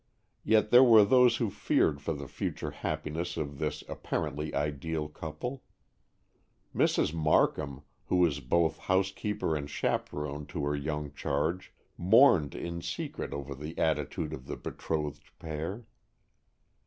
Yet 0.43 0.71
there 0.71 0.83
were 0.83 1.05
those 1.05 1.37
who 1.37 1.51
feared 1.51 2.01
for 2.01 2.13
the 2.15 2.27
future 2.27 2.71
happiness 2.71 3.37
of 3.37 3.59
this 3.59 3.83
apparently 3.87 4.51
ideal 4.55 5.07
couple. 5.07 5.61
Mrs. 6.75 7.13
Markham, 7.13 7.83
who 8.07 8.15
was 8.15 8.39
both 8.39 8.79
housekeeper 8.79 9.55
and 9.55 9.69
chaperon 9.69 10.47
to 10.47 10.65
her 10.65 10.75
young 10.75 11.13
charge, 11.13 11.71
mourned 11.99 12.55
in 12.55 12.81
secret 12.81 13.31
over 13.31 13.53
the 13.53 13.77
attitude 13.77 14.33
of 14.33 14.47
the 14.47 14.57
betrothed 14.57 15.29
pair. 15.37 15.85